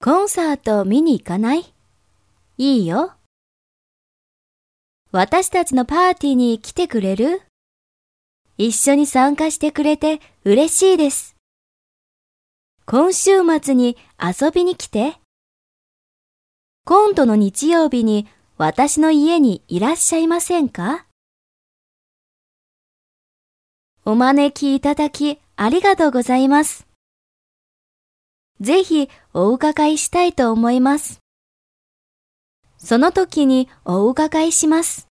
[0.00, 1.74] コンサート見に行かない？
[2.56, 3.14] いいよ。
[5.10, 7.42] 私たちのパーティーに来てくれる？
[8.58, 11.34] 一緒に参加してくれて嬉しいです。
[12.86, 15.16] 今週末に遊びに来て。
[16.84, 21.06] 今度の日曜日に私の家にいらっしゃいませんか？
[24.04, 26.86] お招きいただきありがとうございます。
[28.60, 31.20] ぜひお伺いしたいと思います。
[32.76, 35.07] その時にお伺いします。